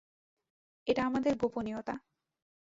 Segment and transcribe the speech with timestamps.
[0.87, 1.95] এটা আমাদের গোপনীয়তা।